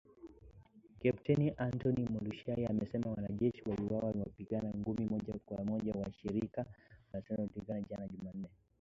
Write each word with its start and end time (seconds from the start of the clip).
Kepteni 0.99 1.53
Antony 1.57 2.05
Mualushayi, 2.09 2.65
amesema 2.65 3.11
wanajeshi 3.11 3.63
waliwaua 3.69 4.11
wapiganaji 4.19 4.83
kumi 4.83 5.09
na 5.57 5.63
moja 5.63 5.93
wa 5.93 6.11
shirika 6.13 6.65
la 7.13 7.19
waasi 7.19 7.35
tokea 7.35 7.47
Uganda 7.61 7.87
jana 7.89 8.07
Jumanne 8.07 8.47